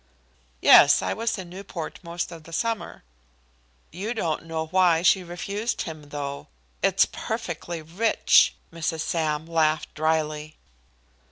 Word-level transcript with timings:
"Yes, 0.63 1.03
I 1.03 1.13
was 1.13 1.37
in 1.37 1.51
Newport 1.51 1.99
most 2.01 2.31
of 2.31 2.41
the 2.45 2.53
summer." 2.53 3.03
"You 3.91 4.15
don't 4.15 4.45
know 4.45 4.65
why 4.65 5.03
she 5.03 5.23
refused 5.23 5.83
him, 5.83 6.09
though. 6.09 6.47
It's 6.81 7.05
perfectly 7.05 7.83
rich!" 7.83 8.55
Mrs. 8.73 9.01
Sam 9.01 9.45
laughed 9.45 9.93
dryly. 9.93 10.57